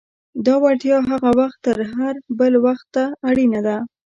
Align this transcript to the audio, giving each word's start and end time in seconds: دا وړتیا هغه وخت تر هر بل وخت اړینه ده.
دا 0.45 0.53
وړتیا 0.63 0.95
هغه 1.11 1.29
وخت 1.39 1.57
تر 1.65 1.77
هر 1.93 2.13
بل 2.39 2.53
وخت 2.65 2.93
اړینه 3.29 3.59
ده. 3.67 3.77